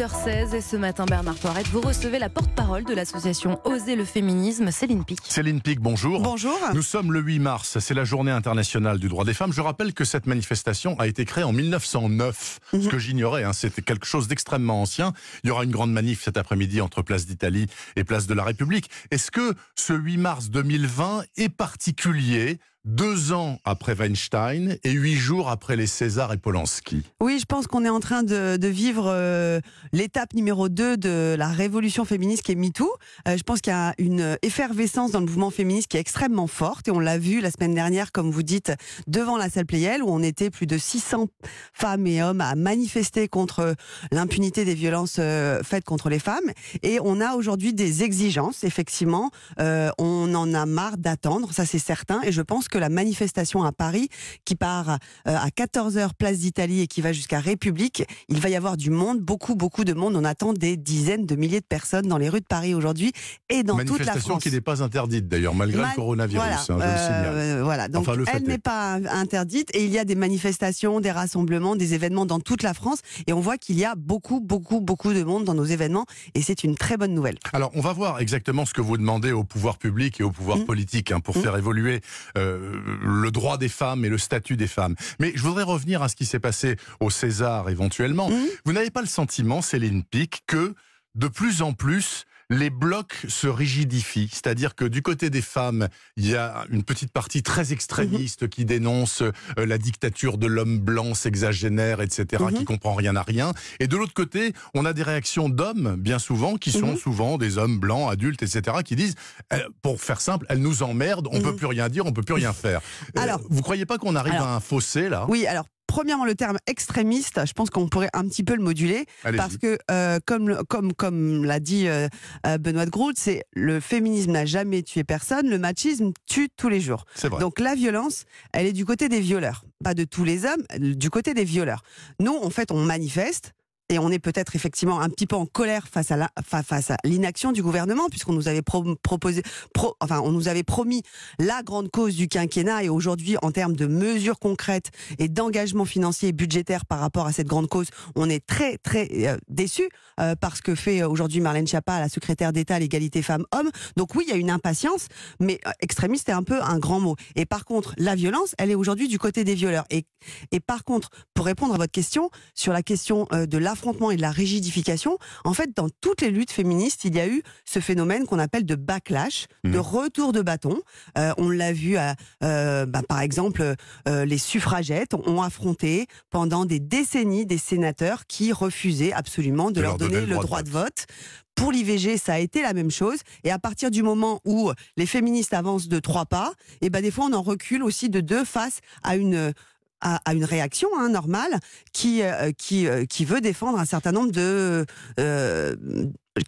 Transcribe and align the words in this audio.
8h16 0.00 0.54
et 0.54 0.60
ce 0.62 0.76
matin, 0.76 1.04
Bernard 1.04 1.34
Poirette, 1.34 1.66
vous 1.66 1.82
recevez 1.82 2.18
la 2.18 2.30
porte-parole 2.30 2.84
de 2.84 2.94
l'association 2.94 3.60
Oser 3.66 3.96
le 3.96 4.06
féminisme, 4.06 4.70
Céline 4.70 5.04
Pic. 5.04 5.18
Céline 5.28 5.60
Pic, 5.60 5.78
bonjour. 5.78 6.22
Bonjour. 6.22 6.58
Nous 6.72 6.80
sommes 6.80 7.12
le 7.12 7.20
8 7.20 7.38
mars, 7.38 7.78
c'est 7.80 7.92
la 7.92 8.04
journée 8.04 8.30
internationale 8.30 8.98
du 8.98 9.08
droit 9.10 9.26
des 9.26 9.34
femmes. 9.34 9.52
Je 9.52 9.60
rappelle 9.60 9.92
que 9.92 10.06
cette 10.06 10.26
manifestation 10.26 10.98
a 10.98 11.06
été 11.06 11.26
créée 11.26 11.44
en 11.44 11.52
1909, 11.52 12.60
ce 12.70 12.76
Mhm. 12.78 12.88
que 12.88 12.98
j'ignorais, 12.98 13.44
hein, 13.44 13.52
c'était 13.52 13.82
quelque 13.82 14.06
chose 14.06 14.26
d'extrêmement 14.26 14.80
ancien. 14.80 15.12
Il 15.44 15.48
y 15.48 15.50
aura 15.50 15.64
une 15.64 15.70
grande 15.70 15.92
manif 15.92 16.22
cet 16.24 16.38
après-midi 16.38 16.80
entre 16.80 17.02
Place 17.02 17.26
d'Italie 17.26 17.66
et 17.96 18.02
Place 18.04 18.26
de 18.26 18.32
la 18.32 18.44
République. 18.44 18.88
Est-ce 19.10 19.30
que 19.30 19.52
ce 19.74 19.92
8 19.92 20.16
mars 20.16 20.48
2020 20.48 21.24
est 21.36 21.50
particulier 21.50 22.58
deux 22.84 23.32
ans 23.32 23.58
après 23.64 23.94
Weinstein 23.94 24.78
et 24.84 24.92
huit 24.92 25.16
jours 25.16 25.48
après 25.48 25.76
les 25.76 25.86
Césars 25.86 26.32
et 26.32 26.38
Polanski 26.38 27.02
Oui, 27.20 27.38
je 27.38 27.44
pense 27.44 27.66
qu'on 27.66 27.84
est 27.84 27.90
en 27.90 28.00
train 28.00 28.22
de, 28.22 28.66
vivre 28.66 29.04
euh, 29.06 29.60
l'étape 29.92 30.32
numéro 30.34 30.68
2 30.68 30.96
de 30.96 31.34
la 31.38 31.48
révolution 31.48 32.04
féministe 32.04 32.42
qui 32.42 32.52
est 32.52 32.56
MeToo. 32.56 32.90
Euh, 33.28 33.36
je 33.36 33.42
pense 33.42 33.60
qu'il 33.60 33.72
y 33.72 33.76
a 33.76 33.94
une 33.98 34.38
effervescence 34.42 35.10
dans 35.10 35.20
le 35.20 35.26
mouvement 35.26 35.50
féministe 35.50 35.88
qui 35.88 35.96
est 35.96 36.00
extrêmement 36.00 36.46
forte 36.46 36.88
et 36.88 36.90
on 36.90 37.00
l'a 37.00 37.18
vu 37.18 37.40
la 37.40 37.50
semaine 37.50 37.74
dernière, 37.74 38.12
comme 38.12 38.30
vous 38.30 38.42
dites, 38.42 38.72
devant 39.06 39.36
la 39.36 39.50
salle 39.50 39.66
Playel 39.66 40.02
où 40.02 40.08
on 40.08 40.22
était 40.22 40.50
plus 40.50 40.66
de 40.66 40.78
600 40.78 41.26
femmes 41.72 42.06
et 42.06 42.22
hommes 42.22 42.40
à 42.40 42.54
manifester 42.54 43.28
contre 43.28 43.74
l'impunité 44.10 44.64
des 44.64 44.74
violences 44.74 45.16
euh, 45.18 45.62
faites 45.62 45.84
contre 45.84 46.08
les 46.08 46.18
femmes. 46.18 46.50
Et 46.82 46.98
on 47.02 47.20
a 47.20 47.34
aujourd'hui 47.34 47.74
des 47.74 48.02
exigences, 48.02 48.64
effectivement. 48.64 49.30
Euh, 49.58 49.90
on 49.98 50.34
en 50.34 50.54
a 50.54 50.64
marre 50.66 50.96
d'attendre, 50.96 51.52
ça 51.52 51.66
c'est 51.66 51.78
certain. 51.78 52.22
Et 52.22 52.32
je 52.32 52.42
pense 52.42 52.68
que 52.70 52.78
la 52.78 52.88
manifestation 52.88 53.62
à 53.64 53.72
Paris, 53.72 54.08
qui 54.44 54.54
part 54.56 54.90
euh, 54.90 54.96
à 55.36 55.48
14h 55.48 56.10
place 56.18 56.38
d'Italie 56.38 56.80
et 56.80 56.86
qui 56.86 57.00
va 57.00 57.12
jusqu'à 57.12 57.40
République, 57.40 58.04
il 58.28 58.40
va 58.40 58.48
y 58.48 58.56
avoir 58.56 58.76
du 58.76 58.90
monde, 58.90 59.20
beaucoup, 59.20 59.54
beaucoup 59.56 59.84
de 59.84 59.92
monde. 59.92 60.16
On 60.16 60.24
attend 60.24 60.52
des 60.52 60.76
dizaines 60.76 61.26
de 61.26 61.36
milliers 61.36 61.60
de 61.60 61.66
personnes 61.66 62.06
dans 62.06 62.18
les 62.18 62.28
rues 62.28 62.40
de 62.40 62.46
Paris 62.46 62.74
aujourd'hui 62.74 63.12
et 63.48 63.62
dans 63.62 63.76
toute 63.76 63.88
la 63.88 63.92
Manifestation 63.94 64.30
France. 64.30 64.42
qui 64.42 64.50
n'est 64.50 64.60
pas 64.60 64.82
interdite 64.82 65.28
d'ailleurs, 65.28 65.54
malgré 65.54 65.80
Man- 65.80 65.90
le 65.90 65.96
coronavirus, 65.96 66.40
voilà, 66.42 66.56
hein, 66.56 66.64
je 66.68 66.72
le 66.72 66.78
signale. 66.78 67.26
euh, 67.34 67.60
voilà. 67.64 67.88
Donc 67.88 68.02
Enfin, 68.02 68.14
le 68.16 68.24
fait 68.24 68.32
elle 68.36 68.44
est. 68.44 68.46
n'est 68.48 68.58
pas 68.58 68.94
interdite 69.10 69.70
et 69.74 69.84
il 69.84 69.90
y 69.90 69.98
a 69.98 70.04
des 70.04 70.14
manifestations, 70.14 71.00
des 71.00 71.10
rassemblements, 71.10 71.76
des 71.76 71.94
événements 71.94 72.26
dans 72.26 72.40
toute 72.40 72.62
la 72.62 72.74
France 72.74 73.00
et 73.26 73.32
on 73.32 73.40
voit 73.40 73.58
qu'il 73.58 73.78
y 73.78 73.84
a 73.84 73.94
beaucoup, 73.96 74.40
beaucoup, 74.40 74.80
beaucoup 74.80 75.12
de 75.12 75.22
monde 75.22 75.44
dans 75.44 75.54
nos 75.54 75.64
événements 75.64 76.06
et 76.34 76.42
c'est 76.42 76.64
une 76.64 76.76
très 76.76 76.96
bonne 76.96 77.14
nouvelle. 77.14 77.38
Alors, 77.52 77.70
on 77.74 77.80
va 77.80 77.92
voir 77.92 78.20
exactement 78.20 78.64
ce 78.66 78.72
que 78.74 78.80
vous 78.80 78.96
demandez 78.96 79.32
au 79.32 79.44
pouvoir 79.44 79.78
public 79.78 80.20
et 80.20 80.22
au 80.24 80.30
pouvoir 80.30 80.58
Mm. 80.58 80.64
politique 80.64 81.12
hein, 81.12 81.20
pour 81.20 81.36
Mm. 81.36 81.42
faire 81.42 81.56
évoluer 81.56 82.00
euh, 82.38 82.59
le 83.02 83.30
droit 83.30 83.58
des 83.58 83.68
femmes 83.68 84.04
et 84.04 84.08
le 84.08 84.18
statut 84.18 84.56
des 84.56 84.66
femmes. 84.66 84.94
Mais 85.18 85.32
je 85.34 85.42
voudrais 85.42 85.62
revenir 85.62 86.02
à 86.02 86.08
ce 86.08 86.16
qui 86.16 86.26
s'est 86.26 86.40
passé 86.40 86.76
au 87.00 87.10
César 87.10 87.68
éventuellement. 87.68 88.30
Mm. 88.30 88.46
Vous 88.64 88.72
n'avez 88.72 88.90
pas 88.90 89.00
le 89.00 89.06
sentiment, 89.06 89.62
Céline 89.62 90.04
Pic, 90.04 90.42
que 90.46 90.74
de 91.14 91.28
plus 91.28 91.62
en 91.62 91.72
plus 91.72 92.24
les 92.50 92.68
blocs 92.70 93.16
se 93.28 93.46
rigidifient, 93.46 94.28
c'est-à-dire 94.32 94.74
que 94.74 94.84
du 94.84 95.02
côté 95.02 95.30
des 95.30 95.40
femmes, 95.40 95.88
il 96.16 96.28
y 96.28 96.34
a 96.36 96.64
une 96.70 96.82
petite 96.82 97.12
partie 97.12 97.42
très 97.42 97.72
extrémiste 97.72 98.48
qui 98.48 98.64
dénonce 98.64 99.22
euh, 99.22 99.32
la 99.56 99.78
dictature 99.78 100.36
de 100.36 100.46
l'homme 100.46 100.78
blanc 100.80 101.14
sexagénaire, 101.14 102.00
etc., 102.00 102.42
Mhm. 102.44 102.52
qui 102.58 102.64
comprend 102.64 102.94
rien 102.94 103.14
à 103.16 103.22
rien. 103.22 103.52
Et 103.78 103.86
de 103.86 103.96
l'autre 103.96 104.14
côté, 104.14 104.52
on 104.74 104.84
a 104.84 104.92
des 104.92 105.02
réactions 105.04 105.48
d'hommes, 105.48 105.96
bien 105.96 106.18
souvent, 106.18 106.56
qui 106.56 106.72
sont 106.72 106.92
Mhm. 106.92 106.96
souvent 106.98 107.38
des 107.38 107.56
hommes 107.56 107.78
blancs, 107.78 108.10
adultes, 108.10 108.42
etc., 108.42 108.78
qui 108.84 108.96
disent, 108.96 109.14
euh, 109.52 109.58
pour 109.82 110.00
faire 110.02 110.20
simple, 110.20 110.46
elles 110.48 110.58
nous 110.60 110.82
emmerdent, 110.82 111.28
on 111.30 111.36
Mhm. 111.38 111.42
peut 111.44 111.56
plus 111.56 111.66
rien 111.66 111.88
dire, 111.88 112.04
on 112.06 112.12
peut 112.12 112.22
plus 112.22 112.34
rien 112.34 112.52
faire. 112.52 112.80
Euh, 113.16 113.20
Alors- 113.20 113.40
vous 113.48 113.62
croyez 113.62 113.86
pas 113.86 113.96
qu'on 113.98 114.16
arrive 114.16 114.34
Alors- 114.34 114.48
à 114.48 114.56
un 114.56 114.60
fossé 114.60 115.08
là? 115.08 115.24
Oui, 115.28 115.46
alors 115.46 115.66
premièrement 115.90 116.24
le 116.24 116.36
terme 116.36 116.56
extrémiste, 116.68 117.44
je 117.44 117.52
pense 117.52 117.68
qu'on 117.68 117.88
pourrait 117.88 118.10
un 118.12 118.28
petit 118.28 118.44
peu 118.44 118.54
le 118.54 118.62
moduler 118.62 119.06
parce 119.36 119.56
que 119.56 119.76
euh, 119.90 120.20
comme 120.24 120.62
comme 120.68 120.92
comme 120.92 121.44
l'a 121.44 121.58
dit 121.58 121.88
euh, 121.88 122.06
euh, 122.46 122.58
Benoît 122.58 122.86
de 122.86 122.90
Groot, 122.90 123.18
c'est 123.18 123.42
le 123.54 123.80
féminisme 123.80 124.30
n'a 124.30 124.46
jamais 124.46 124.84
tué 124.84 125.02
personne, 125.02 125.50
le 125.50 125.58
machisme 125.58 126.12
tue 126.26 126.48
tous 126.56 126.68
les 126.68 126.80
jours. 126.80 127.06
Donc 127.40 127.58
la 127.58 127.74
violence, 127.74 128.24
elle 128.52 128.66
est 128.66 128.72
du 128.72 128.84
côté 128.84 129.08
des 129.08 129.20
violeurs, 129.20 129.64
pas 129.82 129.94
de 129.94 130.04
tous 130.04 130.22
les 130.22 130.44
hommes, 130.44 130.62
du 130.78 131.10
côté 131.10 131.34
des 131.34 131.44
violeurs. 131.44 131.82
Nous, 132.20 132.36
en 132.36 132.50
fait, 132.50 132.70
on 132.70 132.78
manifeste. 132.78 133.52
Et 133.90 133.98
on 133.98 134.10
est 134.10 134.20
peut-être 134.20 134.56
effectivement 134.56 135.00
un 135.00 135.10
petit 135.10 135.26
peu 135.26 135.36
en 135.36 135.44
colère 135.44 135.88
face 135.88 136.10
à 136.10 136.16
la, 136.16 136.30
fa- 136.42 136.62
face 136.62 136.90
à 136.90 136.96
l'inaction 137.04 137.52
du 137.52 137.62
gouvernement, 137.62 138.08
puisqu'on 138.08 138.32
nous 138.32 138.48
avait 138.48 138.62
pro- 138.62 138.94
proposé, 139.02 139.42
pro- 139.74 139.96
enfin, 140.00 140.20
on 140.24 140.30
nous 140.30 140.48
avait 140.48 140.62
promis 140.62 141.02
la 141.38 141.62
grande 141.62 141.90
cause 141.90 142.14
du 142.14 142.28
quinquennat. 142.28 142.84
Et 142.84 142.88
aujourd'hui, 142.88 143.36
en 143.42 143.50
termes 143.50 143.74
de 143.74 143.86
mesures 143.86 144.38
concrètes 144.38 144.90
et 145.18 145.28
d'engagement 145.28 145.84
financier 145.84 146.28
et 146.28 146.32
budgétaire 146.32 146.86
par 146.86 147.00
rapport 147.00 147.26
à 147.26 147.32
cette 147.32 147.48
grande 147.48 147.68
cause, 147.68 147.88
on 148.14 148.30
est 148.30 148.46
très 148.46 148.78
très 148.78 149.08
euh, 149.26 149.36
déçus 149.48 149.88
euh, 150.20 150.36
par 150.36 150.56
ce 150.56 150.62
que 150.62 150.76
fait 150.76 151.02
euh, 151.02 151.08
aujourd'hui 151.08 151.40
Marlène 151.40 151.66
Schiappa, 151.66 151.98
la 151.98 152.08
secrétaire 152.08 152.52
d'État 152.52 152.76
à 152.76 152.78
l'égalité 152.78 153.22
femmes-hommes. 153.22 153.70
Donc 153.96 154.14
oui, 154.14 154.24
il 154.28 154.30
y 154.30 154.34
a 154.34 154.38
une 154.38 154.50
impatience, 154.50 155.08
mais 155.40 155.60
extrémiste 155.80 156.28
est 156.28 156.32
un 156.32 156.44
peu 156.44 156.62
un 156.62 156.78
grand 156.78 157.00
mot. 157.00 157.16
Et 157.34 157.44
par 157.44 157.64
contre, 157.64 157.92
la 157.98 158.14
violence, 158.14 158.54
elle 158.58 158.70
est 158.70 158.76
aujourd'hui 158.76 159.08
du 159.08 159.18
côté 159.18 159.42
des 159.42 159.56
violeurs. 159.56 159.84
Et, 159.90 160.04
et 160.52 160.60
par 160.60 160.84
contre, 160.84 161.10
pour 161.34 161.44
répondre 161.46 161.74
à 161.74 161.78
votre 161.78 161.90
question 161.90 162.30
sur 162.54 162.72
la 162.72 162.84
question 162.84 163.26
de 163.32 163.58
l'affrontement 163.80 164.10
et 164.10 164.16
de 164.16 164.20
la 164.20 164.30
rigidification, 164.30 165.16
en 165.44 165.54
fait, 165.54 165.74
dans 165.74 165.88
toutes 166.02 166.20
les 166.20 166.30
luttes 166.30 166.50
féministes, 166.50 167.04
il 167.04 167.16
y 167.16 167.20
a 167.20 167.26
eu 167.26 167.42
ce 167.64 167.80
phénomène 167.80 168.26
qu'on 168.26 168.38
appelle 168.38 168.66
de 168.66 168.74
backlash, 168.74 169.46
de 169.64 169.78
retour 169.78 170.32
de 170.32 170.42
bâton. 170.42 170.82
Euh, 171.16 171.32
on 171.38 171.48
l'a 171.48 171.72
vu, 171.72 171.96
à, 171.96 172.14
euh, 172.44 172.84
bah, 172.84 173.00
par 173.08 173.20
exemple, 173.20 173.74
euh, 174.06 174.24
les 174.26 174.36
suffragettes 174.36 175.14
ont 175.14 175.40
affronté 175.40 176.08
pendant 176.28 176.66
des 176.66 176.78
décennies 176.78 177.46
des 177.46 177.56
sénateurs 177.56 178.26
qui 178.26 178.52
refusaient 178.52 179.14
absolument 179.14 179.70
de, 179.70 179.80
leur 179.80 179.96
donner, 179.96 180.26
le 180.26 180.36
droit, 180.36 180.62
de 180.62 180.68
vote. 180.68 181.06
Pour 181.54 181.72
l'IVG, 181.72 182.18
ça 182.18 182.34
a 182.34 182.38
été 182.38 182.60
la 182.60 182.74
même 182.74 182.90
chose. 182.90 183.20
Et 183.44 183.50
à 183.50 183.58
partir 183.58 183.90
du 183.90 184.02
moment 184.02 184.40
où 184.44 184.70
les 184.98 185.06
féministes 185.06 185.54
avancent 185.54 185.88
de 185.88 185.98
trois 186.00 186.26
pas, 186.26 186.52
et 186.82 186.90
ben 186.90 187.02
des 187.02 187.10
fois 187.10 187.26
on 187.30 187.32
en 187.32 187.42
recule 187.42 187.82
aussi 187.82 188.08
de 188.08 188.20
deux 188.20 188.44
face 188.44 188.80
à 189.02 189.16
une 189.16 189.52
à, 190.00 190.20
à 190.24 190.34
une 190.34 190.44
réaction 190.44 190.88
hein, 190.98 191.08
normale 191.10 191.58
qui 191.92 192.22
euh, 192.22 192.52
qui 192.52 192.86
euh, 192.86 193.04
qui 193.06 193.24
veut 193.24 193.40
défendre 193.40 193.78
un 193.78 193.84
certain 193.84 194.12
nombre 194.12 194.32
de 194.32 194.84
euh, 195.18 195.76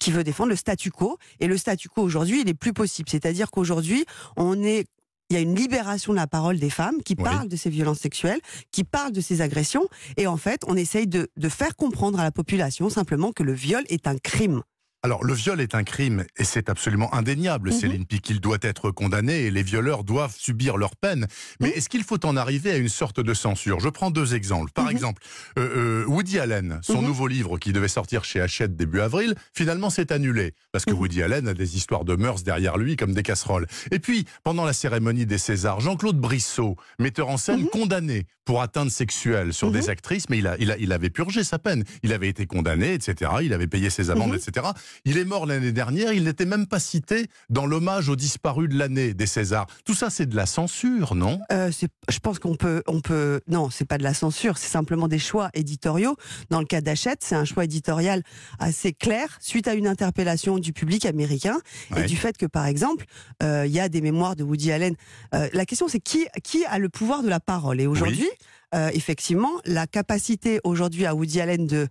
qui 0.00 0.10
veut 0.12 0.24
défendre 0.24 0.50
le 0.50 0.56
statu 0.56 0.90
quo. 0.90 1.18
Et 1.40 1.46
le 1.46 1.56
statu 1.56 1.88
quo 1.88 2.02
aujourd'hui, 2.02 2.40
il 2.42 2.48
est 2.48 2.54
plus 2.54 2.72
possible. 2.72 3.08
C'est-à-dire 3.10 3.50
qu'aujourd'hui, 3.50 4.04
on 4.36 4.62
est 4.62 4.86
il 5.30 5.34
y 5.36 5.38
a 5.38 5.40
une 5.40 5.54
libération 5.54 6.12
de 6.12 6.18
la 6.18 6.26
parole 6.26 6.58
des 6.58 6.68
femmes 6.68 7.00
qui 7.02 7.14
Oui. 7.16 7.24
parlent 7.24 7.48
de 7.48 7.56
ces 7.56 7.70
violences 7.70 8.00
sexuelles, 8.00 8.40
qui 8.70 8.84
parlent 8.84 9.12
de 9.12 9.20
ces 9.22 9.40
agressions, 9.40 9.88
et 10.18 10.26
en 10.26 10.36
fait, 10.36 10.60
on 10.66 10.76
essaye 10.76 11.06
de, 11.06 11.28
de 11.38 11.48
faire 11.48 11.74
comprendre 11.74 12.20
à 12.20 12.22
la 12.22 12.30
population 12.32 12.90
simplement 12.90 13.32
que 13.32 13.42
le 13.42 13.54
viol 13.54 13.82
est 13.88 14.06
un 14.06 14.18
crime. 14.18 14.62
Alors, 15.04 15.24
le 15.24 15.34
viol 15.34 15.60
est 15.60 15.74
un 15.74 15.82
crime 15.82 16.24
et 16.36 16.44
c'est 16.44 16.70
absolument 16.70 17.12
indéniable, 17.12 17.70
Mhm. 17.70 17.76
Céline 17.76 18.06
Pic. 18.06 18.30
Il 18.30 18.40
doit 18.40 18.58
être 18.62 18.92
condamné 18.92 19.46
et 19.46 19.50
les 19.50 19.64
violeurs 19.64 20.04
doivent 20.04 20.36
subir 20.38 20.76
leur 20.76 20.94
peine. 20.94 21.26
Mais 21.58 21.68
Mhm. 21.70 21.74
est-ce 21.74 21.88
qu'il 21.88 22.04
faut 22.04 22.24
en 22.24 22.36
arriver 22.36 22.70
à 22.70 22.76
une 22.76 22.88
sorte 22.88 23.18
de 23.18 23.34
censure? 23.34 23.80
Je 23.80 23.88
prends 23.88 24.12
deux 24.12 24.36
exemples. 24.36 24.70
Par 24.72 24.84
Mhm. 24.84 24.90
exemple, 24.92 25.20
euh, 25.58 26.02
euh, 26.04 26.06
Woody 26.06 26.38
Allen, 26.38 26.78
son 26.82 27.00
Mhm. 27.02 27.06
nouveau 27.08 27.26
livre 27.26 27.58
qui 27.58 27.72
devait 27.72 27.88
sortir 27.88 28.22
chez 28.22 28.40
Hachette 28.40 28.76
début 28.76 29.00
avril, 29.00 29.34
finalement 29.52 29.90
s'est 29.90 30.12
annulé 30.12 30.54
parce 30.70 30.84
que. 30.84 30.92
Woody 30.92 31.22
Allen 31.22 31.48
a 31.48 31.54
des 31.54 31.76
histoires 31.76 32.04
de 32.04 32.14
mœurs 32.14 32.44
derrière 32.44 32.76
lui 32.76 32.94
comme 32.96 33.12
des 33.12 33.24
casseroles. 33.24 33.66
Et 33.90 33.98
puis, 33.98 34.24
pendant 34.44 34.64
la 34.64 34.72
cérémonie 34.74 35.26
des 35.26 35.38
Césars, 35.38 35.80
Jean-Claude 35.80 36.18
Brissot, 36.20 36.76
metteur 37.00 37.28
en 37.28 37.38
scène 37.38 37.66
condamné 37.66 38.26
pour 38.44 38.60
atteinte 38.62 38.90
sexuelle 38.90 39.52
sur 39.54 39.70
des 39.70 39.88
actrices, 39.88 40.28
mais 40.28 40.38
il, 40.38 40.46
a, 40.46 40.56
il, 40.58 40.70
a, 40.70 40.76
il 40.76 40.92
avait 40.92 41.10
purgé 41.10 41.42
sa 41.44 41.58
peine. 41.58 41.82
Il 42.02 42.12
avait 42.12 42.28
été 42.28 42.44
condamné, 42.46 42.92
etc. 42.92 43.30
Il 43.42 43.52
avait 43.52 43.66
payé 43.68 43.88
ses 43.88 44.10
amendes, 44.10 44.34
etc. 44.34 44.66
Il 45.04 45.18
est 45.18 45.24
mort 45.24 45.46
l'année 45.46 45.72
dernière, 45.72 46.12
il 46.12 46.24
n'était 46.24 46.44
même 46.44 46.66
pas 46.66 46.80
cité 46.80 47.26
dans 47.50 47.66
l'hommage 47.66 48.08
aux 48.08 48.16
disparus 48.16 48.68
de 48.68 48.78
l'année 48.78 49.14
des 49.14 49.26
Césars. 49.26 49.66
Tout 49.84 49.94
ça, 49.94 50.10
c'est 50.10 50.26
de 50.26 50.36
la 50.36 50.46
censure, 50.46 51.14
non? 51.14 51.40
Euh, 51.52 51.70
je 52.08 52.18
pense 52.18 52.38
qu'on 52.38 52.56
peut, 52.56 52.82
on 52.86 53.00
peut. 53.00 53.40
Non, 53.48 53.70
c'est 53.70 53.84
pas 53.84 53.98
de 53.98 54.02
la 54.02 54.14
censure, 54.14 54.58
c'est 54.58 54.70
simplement 54.70 55.08
des 55.08 55.18
choix 55.18 55.50
éditoriaux. 55.54 56.16
Dans 56.50 56.60
le 56.60 56.66
cas 56.66 56.80
d'Achette, 56.80 57.20
c'est 57.22 57.34
un 57.34 57.44
choix 57.44 57.64
éditorial 57.64 58.22
assez 58.58 58.92
clair 58.92 59.38
suite 59.40 59.68
à 59.68 59.74
une 59.74 59.86
interpellation 59.86 60.58
du 60.58 60.72
public 60.72 61.06
américain 61.06 61.58
Ouais. 61.90 62.02
et 62.02 62.06
du 62.06 62.16
fait 62.16 62.36
que, 62.36 62.46
par 62.46 62.66
exemple, 62.66 63.04
euh, 63.42 63.64
il 63.66 63.72
y 63.72 63.80
a 63.80 63.88
des 63.88 64.00
mémoires 64.00 64.36
de 64.36 64.44
Woody 64.44 64.72
Allen. 64.72 64.94
Euh, 65.34 65.48
la 65.52 65.64
question, 65.66 65.88
c'est 65.88 66.00
qui, 66.00 66.26
qui 66.42 66.64
a 66.64 66.78
le 66.78 66.88
pouvoir 66.88 67.22
de 67.22 67.28
la 67.28 67.40
parole? 67.40 67.80
Et 67.80 67.86
aujourd'hui, 67.86 68.28
euh, 68.74 68.90
effectivement, 68.94 69.50
la 69.64 69.86
capacité 69.86 70.60
aujourd'hui 70.64 71.06
à 71.06 71.14
Woody 71.14 71.40
Allen 71.40 71.66
de 71.66 71.88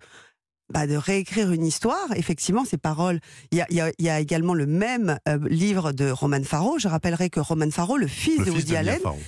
bah, 0.72 0.88
de 0.88 0.96
réécrire 0.96 1.52
une 1.52 1.66
histoire, 1.66 2.08
effectivement, 2.16 2.66
ces 2.66 2.78
paroles. 2.78 3.20
Il 3.52 3.58
y 3.58 3.62
a, 3.62 3.68
il 3.70 3.76
y 3.78 3.82
a- 3.82 3.92
il 4.00 4.06
y 4.06 4.10
a 4.10 4.20
également 4.20 4.54
le 4.54 4.66
même 4.66 5.18
euh, 5.28 5.38
livre 5.50 5.92
de 5.92 6.10
Roman 6.10 6.44
Farrow. 6.44 6.80
Je 6.80 6.88
rappellerai 6.88 7.30
que 7.30 7.40
Roman 7.40 7.70
Farrow, 7.72 7.98
le 7.98 8.08
fils 8.08 8.40
Le 8.40 8.46
de 8.46 8.52
Woody 8.52 8.76
Allen, 8.76 9.00
Farrow. 9.02 9.20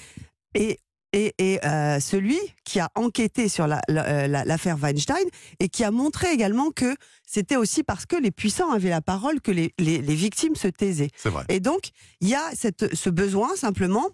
et, 0.55 0.79
et, 1.15 1.59
euh, 1.63 1.99
celui 1.99 2.39
qui 2.65 2.79
a 2.79 2.89
enquêté 2.95 3.47
sur 3.47 3.67
la- 3.67 3.81
la- 3.87 4.05
euh, 4.07 4.27
la- 4.27 4.45
l'affaire 4.45 4.77
Weinstein 4.81 5.23
et 5.59 5.69
qui 5.69 5.83
a 5.83 5.91
montré 5.91 6.31
également 6.33 6.71
que 6.71 6.95
c'était 7.27 7.55
aussi 7.55 7.83
parce 7.83 8.07
que 8.07 8.15
les 8.15 8.31
puissants 8.31 8.71
avaient 8.71 8.89
la 8.89 9.01
parole 9.01 9.39
que 9.39 9.51
les, 9.51 9.73
les, 9.77 9.99
les 10.01 10.15
victimes 10.15 10.55
se 10.55 10.67
taisaient. 10.67 11.11
Et 11.49 11.59
donc, 11.59 11.89
il 12.19 12.29
y 12.29 12.35
a 12.35 12.41
cette, 12.55 12.95
ce 12.95 13.09
besoin 13.11 13.55
simplement 13.55 14.09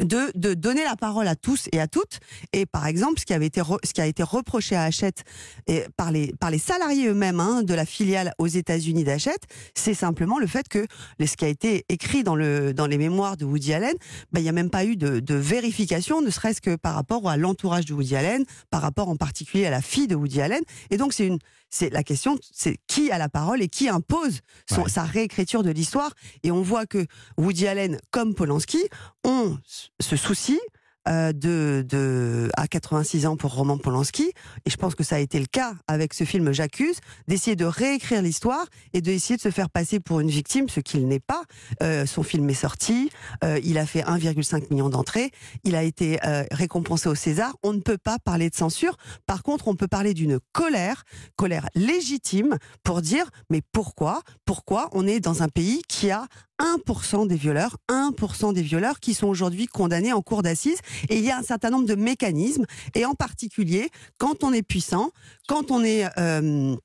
de, 0.00 0.30
de 0.34 0.54
donner 0.54 0.84
la 0.84 0.96
parole 0.96 1.28
à 1.28 1.36
tous 1.36 1.68
et 1.72 1.80
à 1.80 1.86
toutes. 1.88 2.20
Et 2.52 2.66
par 2.66 2.86
exemple, 2.86 3.20
ce 3.20 3.24
qui 3.26 3.34
avait 3.34 3.46
été 3.46 3.60
re- 3.60 3.78
ce 3.84 3.92
qui 3.92 4.00
a 4.00 4.06
été 4.06 4.22
reproché 4.22 4.76
à 4.76 4.82
Hachette 4.84 5.24
et 5.66 5.84
par 5.96 6.10
les 6.10 6.32
par 6.40 6.50
les 6.50 6.58
salariés 6.58 7.08
eux-mêmes 7.08 7.40
hein, 7.40 7.62
de 7.62 7.74
la 7.74 7.84
filiale 7.86 8.32
aux 8.38 8.46
États-Unis 8.46 9.04
d'Hachette, 9.04 9.42
c'est 9.74 9.94
simplement 9.94 10.38
le 10.38 10.46
fait 10.46 10.68
que 10.68 10.86
ce 11.24 11.36
qui 11.36 11.44
a 11.44 11.48
été 11.48 11.84
écrit 11.88 12.22
dans 12.24 12.36
le 12.36 12.72
dans 12.74 12.86
les 12.86 12.98
mémoires 12.98 13.36
de 13.36 13.44
Woody 13.44 13.74
Allen, 13.74 13.94
bah, 14.32 14.40
il 14.40 14.44
n'y 14.44 14.48
a 14.48 14.52
même 14.52 14.70
pas 14.70 14.84
eu 14.84 14.96
de, 14.96 15.20
de 15.20 15.34
vérification, 15.34 16.22
ne 16.22 16.30
serait-ce 16.30 16.60
que 16.60 16.76
par 16.76 16.94
rapport 16.94 17.28
à 17.28 17.36
l'entourage 17.36 17.84
de 17.84 17.94
Woody 17.94 18.16
Allen, 18.16 18.44
par 18.70 18.82
rapport 18.82 19.08
en 19.08 19.16
particulier 19.16 19.66
à 19.66 19.70
la 19.70 19.82
fille 19.82 20.06
de 20.08 20.14
Woody 20.14 20.40
Allen. 20.40 20.62
Et 20.90 20.96
donc 20.96 21.12
c'est 21.12 21.26
une 21.26 21.38
c'est 21.72 21.90
la 21.90 22.02
question, 22.02 22.36
c'est 22.52 22.78
qui 22.88 23.12
a 23.12 23.18
la 23.18 23.28
parole 23.28 23.62
et 23.62 23.68
qui 23.68 23.88
impose 23.88 24.40
son- 24.68 24.82
Ouais. 24.82 24.88
sa 24.90 25.04
réécriture 25.04 25.62
de 25.62 25.70
l'histoire. 25.70 26.10
Et 26.42 26.50
on 26.50 26.62
voit 26.62 26.84
que 26.84 27.06
Woody 27.38 27.68
Allen, 27.68 27.98
comme 28.10 28.34
Polanski, 28.34 28.82
ont 29.24 29.56
ce 29.98 30.16
souci 30.16 30.60
euh, 31.08 31.32
de, 31.32 31.82
de 31.88 32.50
à 32.58 32.68
86 32.68 33.24
ans 33.24 33.34
pour 33.34 33.54
Roman 33.54 33.78
Polanski, 33.78 34.32
et 34.66 34.70
je 34.70 34.76
pense 34.76 34.94
que 34.94 35.02
ça 35.02 35.16
a 35.16 35.18
été 35.18 35.38
le 35.38 35.46
cas 35.46 35.72
avec 35.88 36.12
ce 36.12 36.24
film 36.24 36.52
J'accuse, 36.52 36.96
d'essayer 37.26 37.56
de 37.56 37.64
réécrire 37.64 38.20
l'histoire 38.20 38.66
et 38.92 39.00
d'essayer 39.00 39.38
de 39.38 39.40
se 39.40 39.50
faire 39.50 39.70
passer 39.70 39.98
pour 39.98 40.20
une 40.20 40.28
victime, 40.28 40.68
ce 40.68 40.80
qu'il 40.80 41.08
n'est 41.08 41.18
pas. 41.18 41.42
Euh, 41.82 42.04
son 42.04 42.22
film 42.22 42.50
est 42.50 42.54
sorti, 42.54 43.08
euh, 43.44 43.58
il 43.64 43.78
a 43.78 43.86
fait 43.86 44.02
1,5 44.02 44.70
million 44.70 44.90
d'entrées, 44.90 45.30
il 45.64 45.74
a 45.74 45.84
été 45.84 46.18
récompensé 46.50 47.08
au 47.08 47.14
César. 47.14 47.54
On 47.62 47.72
ne 47.72 47.80
peut 47.80 47.96
pas 47.96 48.18
parler 48.18 48.50
de 48.50 48.54
censure. 48.54 48.98
Par 49.24 49.42
contre, 49.42 49.68
on 49.68 49.76
peut 49.76 49.88
parler 49.88 50.12
d'une 50.12 50.38
colère, 50.52 51.04
colère 51.34 51.66
légitime, 51.74 52.58
pour 52.84 53.00
dire 53.00 53.24
mais 53.48 53.62
pourquoi, 53.72 54.20
pourquoi 54.44 54.90
on 54.92 55.06
est 55.06 55.20
dans 55.20 55.42
un 55.42 55.48
pays 55.48 55.80
qui 55.88 56.10
a 56.10 56.26
1% 56.60 57.26
des 57.26 57.36
violeurs, 57.36 57.76
1% 57.88 58.52
des 58.52 58.62
violeurs 58.62 59.00
qui 59.00 59.14
sont 59.14 59.26
aujourd'hui 59.26 59.66
condamnés 59.66 60.12
en 60.12 60.22
cour 60.22 60.42
d'assises. 60.42 60.80
Et 61.08 61.18
il 61.18 61.24
y 61.24 61.30
a 61.30 61.38
un 61.38 61.42
certain 61.42 61.70
nombre 61.70 61.86
de 61.86 61.94
mécanismes, 61.94 62.66
et 62.94 63.04
en 63.04 63.14
particulier, 63.14 63.88
quand 64.18 64.44
on 64.44 64.52
est 64.52 64.62
puissant, 64.62 65.10
quand 65.48 65.70
on 65.70 65.82
est... 65.82 66.06
euh, 66.18 66.76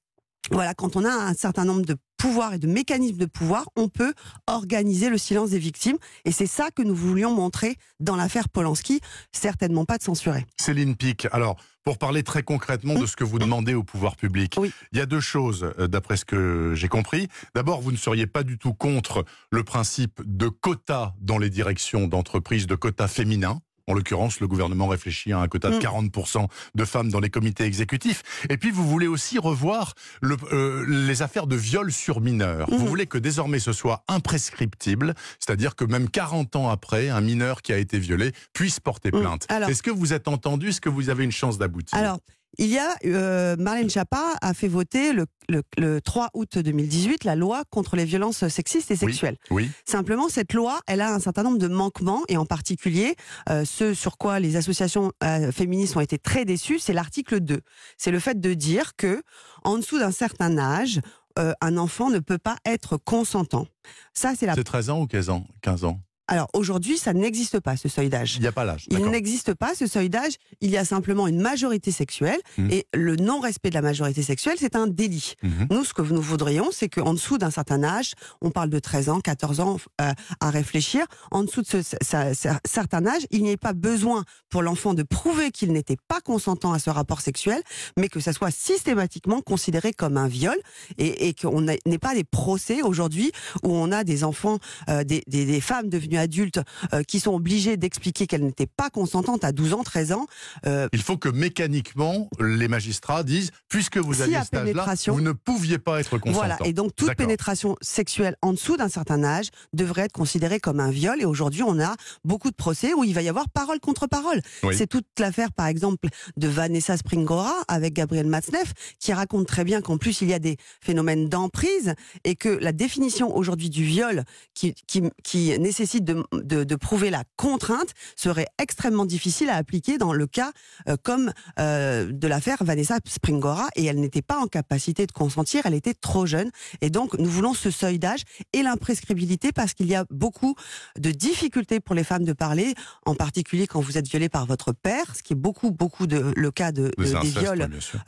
voilà, 0.51 0.75
quand 0.75 0.95
on 0.95 1.04
a 1.04 1.10
un 1.10 1.33
certain 1.33 1.66
nombre 1.66 1.86
de 1.86 1.95
pouvoirs 2.18 2.54
et 2.54 2.60
de 2.60 2.68
mécanismes 2.68 3.18
de 3.18 3.26
pouvoir, 3.26 3.66
on 3.76 3.90
peut 3.90 4.14
organiser 4.48 5.10
le 5.10 5.18
silence 5.18 5.50
des 5.52 5.60
victimes. 5.60 5.98
Et 6.26 6.32
c'est 6.32 6.48
ça 6.48 6.70
que 6.72 6.82
nous 6.82 6.96
voulions 6.96 7.34
montrer 7.34 7.78
dans 8.00 8.16
l'affaire 8.16 8.50
Polanski, 8.50 9.00
certainement 9.32 9.86
pas 9.86 9.98
de 9.98 10.04
censurer. 10.04 10.46
Céline 10.60 10.96
Pic, 10.96 11.28
alors, 11.32 11.58
pour 11.84 11.98
parler 12.00 12.24
très 12.24 12.42
concrètement 12.42 12.96
de 12.96 13.06
ce 13.06 13.16
que 13.16 13.24
vous 13.24 13.38
demandez 13.38 13.76
au 13.76 13.84
pouvoir 13.84 14.16
public, 14.16 14.56
Oui. 14.58 14.72
il 14.92 14.98
y 14.98 15.02
a 15.02 15.06
deux 15.06 15.20
choses, 15.20 15.72
euh, 15.78 15.88
d'après 15.88 16.18
ce 16.18 16.26
que 16.26 16.74
j'ai 16.76 16.88
compris. 16.88 17.28
D'abord, 17.54 17.82
vous 17.82 17.92
ne 17.92 17.98
seriez 17.98 18.26
pas 18.26 18.42
du 18.44 18.58
tout 18.58 18.74
contre 18.74 19.24
le 19.52 19.64
principe 19.64 20.22
de 20.26 20.48
quotas 20.48 21.14
dans 21.22 21.38
les 21.38 21.50
directions 21.52 22.08
d'entreprises, 22.08 22.66
de 22.66 22.76
quotas 22.76 23.08
féminins. 23.08 23.62
En 23.88 23.94
l'occurrence, 23.94 24.40
le 24.40 24.48
gouvernement 24.48 24.88
réfléchit 24.88 25.32
à 25.32 25.40
un 25.40 25.48
quota 25.48 25.70
de 25.70 25.76
Mm. 25.76 25.80
40% 25.80 26.48
de 26.74 26.86
femmes 26.86 27.10
dans 27.12 27.20
les 27.20 27.30
comités 27.30 27.66
exécutifs. 27.66 28.24
Et 28.50 28.58
puis, 28.58 28.72
vous 28.72 28.88
voulez 28.88 29.06
aussi 29.08 29.38
revoir 29.38 29.94
le- 30.22 30.38
euh, 30.52 30.86
les 30.88 31.22
affaires 31.22 31.46
de 31.46 31.56
viol 31.56 31.92
sur 31.92 32.20
mineurs. 32.20 32.68
Vous 32.70 32.80
Mhm. 32.80 32.86
voulez 32.88 33.06
que 33.06 33.20
désormais 33.20 33.60
ce 33.60 33.74
soit 33.74 34.04
imprescriptible, 34.08 35.14
c'est-à-dire 35.40 35.76
que 35.76 35.86
même 35.86 36.10
40 36.10 36.56
ans 36.56 36.70
après, 36.70 37.10
un 37.10 37.22
mineur 37.22 37.62
qui 37.62 37.74
a 37.74 37.78
été 37.78 38.00
violé 38.00 38.32
puisse 38.54 38.80
porter 38.80 39.10
Mm. 39.12 39.20
plainte. 39.22 39.48
Est-ce 39.70 39.84
que 39.84 39.92
vous 39.92 40.14
êtes 40.14 40.28
entendu? 40.28 40.70
Est-ce 40.70 40.81
que 40.81 40.90
vous 40.90 41.10
avez 41.10 41.24
une 41.24 41.31
chance 41.31 41.58
d'aboutir? 41.60 41.98
Alors, 41.98 42.20
il 42.57 42.68
y 42.68 42.78
a 42.78 42.96
euh, 43.06 43.56
Marlène 43.57 43.90
Schiappa 43.90 44.36
a 44.42 44.54
fait 44.54 44.68
voter 44.68 45.13
le, 45.13 45.25
le, 45.50 45.63
le 45.78 46.02
3 46.02 46.30
août 46.34 46.57
2018 46.57 47.24
la 47.24 47.36
loi 47.36 47.63
contre 47.69 47.96
les 47.96 48.06
violences 48.06 48.48
sexistes 48.48 48.92
et 48.92 48.96
sexuelles. 48.96 49.38
Oui. 49.52 49.69
Simplement, 49.86 50.30
cette 50.30 50.54
loi, 50.54 50.80
elle 50.88 51.02
a 51.02 51.13
un 51.13 51.19
certain 51.19 51.44
nombre 51.44 51.57
de 51.57 51.68
manquements 51.68 52.24
et 52.28 52.38
en 52.38 52.46
particulier, 52.46 53.16
euh, 53.50 53.66
ce 53.66 53.94
sur 53.94 54.18
quoi 54.18 54.40
les 54.40 54.56
associations 54.56 55.12
euh, 55.24 55.52
féministes 55.52 55.96
ont 55.98 56.02
été 56.02 56.18
très 56.18 56.46
déçues, 56.46 56.80
c'est 56.80 56.94
l'article 56.94 57.40
2. 57.40 57.62
C'est 57.98 58.12
le 58.12 58.19
fait 58.19 58.40
de 58.40 58.54
dire 58.54 58.96
que 58.96 59.22
en 59.63 59.78
dessous 59.78 60.00
d'un 60.00 60.12
certain 60.12 60.57
âge, 60.57 61.02
euh, 61.38 61.54
un 61.62 61.78
enfant 61.78 62.10
ne 62.10 62.19
peut 62.19 62.38
pas 62.38 62.56
être 62.66 62.98
consentant. 62.98 63.68
Ça, 64.13 64.34
c'est 64.38 64.46
la. 64.46 64.56
C'est 64.56 64.63
13 64.63 64.90
ans 64.90 65.02
ou 65.02 65.07
15 65.07 65.30
ans? 65.30 65.46
15 65.62 65.84
ans 65.84 66.00
Alors 66.27 66.48
aujourd'hui, 66.54 66.98
ça 66.98 67.13
n'existe 67.13 67.60
pas 67.60 67.77
ce 67.77 67.88
seuil 67.88 68.10
d'âge. 68.10 68.36
Il 68.38 68.42
n'y 68.42 68.48
a 68.48 68.51
pas 68.51 68.66
l'âge. 68.66 68.86
Il 68.89 69.06
n'existe 69.12 69.54
pas 69.54 69.75
ce 69.75 69.86
seuil 69.86 70.10
d'âge. 70.10 70.33
Il 70.62 70.72
y 70.72 70.77
a 70.77 70.83
simplement 70.86 71.27
une 71.27 71.39
majorité 71.39 71.92
sexuelle 71.92 72.39
Mhm. 72.57 72.72
et 72.72 72.88
le 72.95 73.16
non-respect 73.16 73.69
de 73.69 73.75
la 73.75 73.81
majorité 73.83 74.24
sexuelle, 74.24 74.56
c'est 74.60 74.75
un 74.75 74.88
délit. 74.88 75.33
Mhm. 75.44 75.68
Nous, 75.69 75.86
ce 75.86 75.94
que 75.94 76.01
nous 76.01 76.22
voudrions, 76.22 76.69
c'est 76.72 76.89
qu'en 76.89 77.13
dessous 77.13 77.38
d'un 77.38 77.51
certain 77.51 77.83
âge, 77.83 78.13
on 78.42 78.50
parle 78.50 78.69
de 78.72 78.80
13 78.80 79.10
ans, 79.10 79.19
14 79.19 79.60
ans 79.60 79.77
euh, 80.01 80.12
à 80.39 80.50
réfléchir, 80.50 81.06
en 81.31 81.44
dessous 81.44 81.62
de 81.62 81.68
ce, 81.68 81.81
ce- 81.83 81.95
ce- 82.01 82.33
ce 82.33 82.50
certain 82.66 83.06
âge, 83.06 83.28
il 83.30 83.44
n'y 83.44 83.51
ait 83.51 83.57
pas 83.57 83.74
besoin 83.74 84.24
pour 84.50 84.63
l'enfant 84.63 84.94
de 84.95 85.04
prouver 85.04 85.51
qu'il 85.51 85.71
n'était 85.74 85.98
pas 86.07 86.21
consentant 86.21 86.74
à 86.74 86.80
ce 86.80 86.89
rapport 86.89 87.21
sexuel, 87.21 87.62
mais 87.98 88.07
que 88.10 88.19
ça 88.19 88.33
soit 88.33 88.51
systématiquement 88.51 89.42
considéré 89.42 89.94
comme 89.94 90.18
un 90.18 90.28
viol 90.28 90.57
et, 90.98 91.28
et 91.28 91.33
qu'on 91.36 91.62
n'ait 91.62 91.80
n'ait 91.86 92.00
pas 92.00 92.16
des 92.16 92.24
procès 92.24 92.81
aujourd'hui 92.81 93.31
où 93.63 93.74
on 93.75 93.92
a 93.92 94.04
des 94.04 94.24
enfants, 94.24 94.57
euh, 94.89 95.04
des, 95.04 95.21
des- 95.28 95.45
des 95.45 95.62
femmes 95.62 95.89
devenues 95.89 96.15
adultes 96.18 96.60
euh, 96.94 97.04
qui 97.04 97.20
sont 97.20 97.34
obligées 97.34 97.78
d'expliquer 97.78 98.28
qu'elles 98.28 98.46
n'étaient 98.46 98.68
pas 98.68 98.90
consentantes 98.90 99.44
à 99.44 99.52
12 99.52 99.74
ans, 99.74 99.84
13 99.84 100.12
ans. 100.14 100.28
Euh, 100.66 100.88
Il 100.94 101.02
faut 101.02 101.18
que 101.18 101.30
mécaniquement, 101.30 102.30
les 102.40 102.68
magistrats 102.68 103.24
disent, 103.24 103.52
puisque 103.70 103.98
vous 103.98 104.14
S'il 104.14 104.32
y 104.32 104.36
aviez 104.36 104.44
cet 104.44 104.54
âge-là, 104.56 104.94
vous 105.08 105.22
ne 105.22 105.32
pouviez 105.32 105.78
pas 105.78 106.00
être 106.00 106.18
consentant. 106.18 106.40
Voilà, 106.40 106.58
et 106.64 106.74
donc 106.74 106.96
toute 106.96 107.16
pénétration 107.16 107.76
sexuelle 107.82 108.36
en 108.42 108.54
dessous 108.54 108.78
d'un 108.78 108.90
certain 108.90 109.24
âge 109.24 109.48
devrait 109.74 110.04
être 110.04 110.14
considérée 110.14 110.60
comme 110.60 110.80
un 110.80 110.92
viol. 110.92 111.22
Et 111.22 111.26
aujourd'hui, 111.26 111.64
on 111.64 111.80
a 111.80 111.96
beaucoup 112.24 112.50
de 112.50 112.56
procès 112.56 112.94
où 112.94 113.04
il 113.04 113.14
va 113.14 113.22
y 113.22 113.30
avoir 113.30 113.50
parole 113.50 113.80
contre 113.80 114.08
parole. 114.08 114.42
Oui. 114.64 114.76
C'est 114.78 114.88
toute 114.88 115.06
l'affaire, 115.20 115.52
par 115.52 115.68
exemple, 115.68 116.08
de 116.38 116.48
Vanessa 116.48 116.98
Springora 116.98 117.54
avec 117.68 117.94
Gabriel 117.94 118.28
Matzneff, 118.28 118.74
qui 119.00 119.14
raconte 119.14 119.48
très 119.48 119.64
bien 119.64 119.82
qu'en 119.82 119.98
plus, 119.98 120.22
il 120.22 120.30
y 120.30 120.34
a 120.34 120.40
des 120.40 120.58
phénomènes 120.82 121.30
d'emprise 121.30 121.94
et 122.24 122.36
que 122.36 122.50
la 122.50 122.72
définition 122.72 123.36
aujourd'hui 123.36 123.70
du 123.70 123.84
viol 123.84 124.24
qui, 124.54 124.74
qui, 124.88 125.04
qui 125.24 125.58
nécessite 125.60 126.05
de, 126.06 126.24
de, 126.31 126.63
de 126.63 126.75
prouver 126.75 127.10
la 127.10 127.24
contrainte 127.36 127.90
serait 128.16 128.48
extrêmement 128.62 129.06
difficile 129.06 129.50
à 129.50 129.56
appliquer 129.56 129.98
dans 129.98 130.13
le 130.13 130.28
cas 130.28 130.52
euh, 130.88 130.96
comme 131.04 131.34
euh, 131.60 132.10
de 132.12 132.28
l'affaire 132.28 132.57
Vanessa 132.62 132.98
Springora 133.07 133.68
et 133.75 133.84
elle 133.86 134.00
n'était 134.00 134.22
pas 134.22 134.38
en 134.40 134.48
capacité 134.48 135.06
de 135.06 135.12
consentir, 135.12 135.63
elle 135.66 135.74
était 135.74 135.94
trop 135.94 136.25
jeune. 136.25 136.50
Et 136.81 136.90
donc 136.90 137.18
nous 137.18 137.30
voulons 137.30 137.54
ce 137.54 137.72
seuil 137.72 138.00
d'âge 138.00 138.22
et 138.54 138.62
l'imprescriptibilité 138.63 139.52
parce 139.52 139.74
qu'il 139.74 139.88
y 139.88 139.96
a 139.96 140.06
beaucoup 140.12 140.56
de 140.98 141.12
difficultés 141.12 141.80
pour 141.80 141.96
les 141.96 142.04
femmes 142.04 142.24
de 142.24 142.34
parler, 142.34 142.75
en 143.06 143.16
particulier 143.16 143.68
quand 143.68 143.81
vous 143.81 143.98
êtes 143.98 144.07
violé 144.07 144.30
par 144.30 144.46
votre 144.46 144.72
père, 144.72 145.16
ce 145.16 145.24
qui 145.24 145.34
est 145.34 145.36
beaucoup 145.36 145.72
beaucoup 145.72 146.07
de 146.07 146.31
le 146.36 146.52
cas 146.52 146.72
de, 146.72 146.92
Des 146.98 147.04
de- 147.06 147.10
des 147.22 147.28
viols 147.42 147.60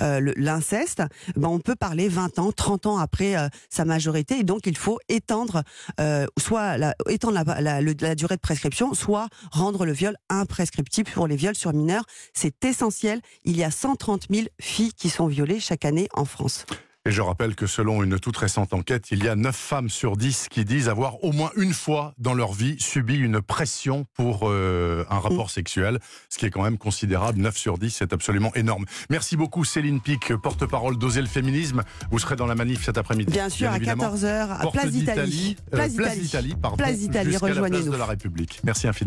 euh, 0.02 0.34
l'inceste, 0.38 1.02
ben 1.36 1.48
on 1.50 1.60
peut 1.60 1.76
parler 1.76 2.08
20 2.10 2.40
ans, 2.40 2.52
30 2.52 2.86
ans 2.86 2.98
après 2.98 3.36
sa 3.70 3.86
majorité, 3.86 4.40
et 4.40 4.44
donc 4.44 4.68
il 4.68 4.78
faut 4.78 5.00
étendre 5.10 5.64
soit 6.38 6.78
la, 6.78 6.94
étendre 7.10 7.34
la, 7.46 7.62
la- 7.62 7.82
la 8.02 8.16
durée 8.16 8.36
de 8.36 8.42
prescription, 8.42 8.94
soit 8.94 9.28
rendre 9.52 9.86
le 9.86 9.94
viol 9.94 10.16
imprescriptible 10.30 11.10
pour 11.12 11.28
les 11.28 11.36
viols 11.36 11.56
sur 11.56 11.74
mineurs. 11.74 12.06
C'est 12.34 12.64
essentiel. 12.66 13.22
Il 13.44 13.58
y 13.58 13.64
a 13.64 13.72
130 13.72 14.28
000 14.30 14.48
filles 14.60 14.94
qui 14.94 15.10
sont 15.10 15.28
violées 15.28 15.60
chaque 15.60 15.86
année 15.86 16.08
en 16.14 16.26
France. 16.26 16.66
Et 17.08 17.12
je 17.12 17.22
rappelle 17.22 17.56
que 17.56 17.68
selon 17.68 18.04
une 18.04 18.20
toute 18.20 18.36
récente 18.36 18.74
enquête, 18.74 19.12
il 19.12 19.24
y 19.24 19.30
a 19.30 19.36
9 19.38 19.56
femmes 19.56 19.90
sur 19.90 20.18
10 20.18 20.48
qui 20.50 20.66
disent 20.66 20.90
avoir 20.90 21.24
au 21.24 21.32
moins 21.32 21.52
une 21.56 21.72
fois 21.74 22.14
dans 22.18 22.34
leur 22.34 22.52
vie 22.52 22.76
subi 22.80 23.16
une 23.16 23.40
pression 23.42 24.06
pour 24.16 24.42
euh, 24.50 25.06
un 25.10 25.20
rapport 25.20 25.50
sexuel, 25.50 26.00
ce 26.28 26.38
qui 26.38 26.46
est 26.46 26.50
quand 26.50 26.64
même 26.64 26.78
considérable. 26.78 27.40
9 27.40 27.56
sur 27.56 27.78
10, 27.78 27.92
c'est 27.92 28.12
absolument 28.12 28.54
énorme. 28.56 28.84
Merci 29.10 29.38
beaucoup 29.38 29.64
Céline 29.64 30.02
Pic, 30.02 30.36
porte-parole 30.36 30.98
d'Oser 30.98 31.22
le 31.22 31.28
féminisme. 31.28 31.84
Vous 32.12 32.20
serez 32.20 32.36
dans 32.36 32.46
la 32.46 32.56
manif 32.56 32.84
cet 32.84 32.98
après-midi. 32.98 33.32
Bien 33.32 33.48
sûr, 33.48 33.72
à 33.72 33.78
évidemment. 33.78 34.14
14h, 34.14 34.50
à 34.60 34.70
Place 34.70 34.92
d'Italie. 34.92 35.56
euh, 35.74 35.78
Place 35.78 36.18
d'Italie. 36.20 36.56
pardon, 36.62 36.76
Place 36.76 36.98
d'Italie, 37.00 37.38
rejoignez-nous. 37.38 37.90
de 37.94 37.96
la 37.98 38.06
République. 38.06 38.60
Merci 38.66 38.86
infiniment. 38.90 39.06